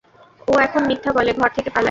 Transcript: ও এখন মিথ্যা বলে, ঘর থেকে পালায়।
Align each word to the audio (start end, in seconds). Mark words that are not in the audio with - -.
ও 0.47 0.53
এখন 0.59 0.81
মিথ্যা 0.87 1.11
বলে, 1.11 1.31
ঘর 1.33 1.49
থেকে 1.49 1.69
পালায়। 1.69 1.79